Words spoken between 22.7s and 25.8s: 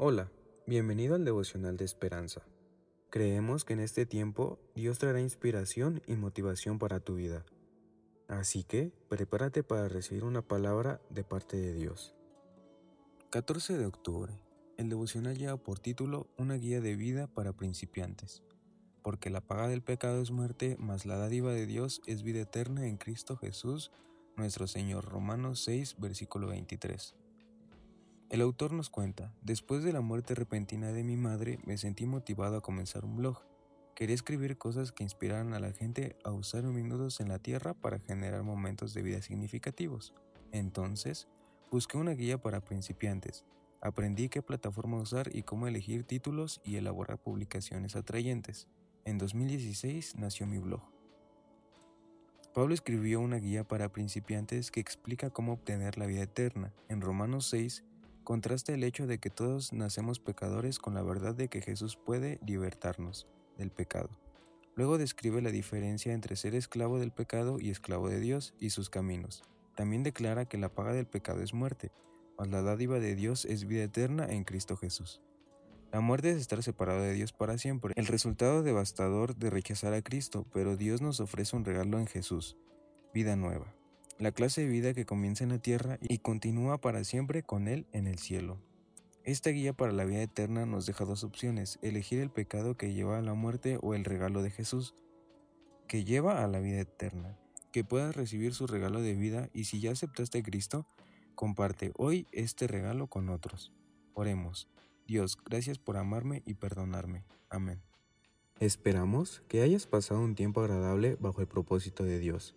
en Cristo Jesús, nuestro Señor. Romanos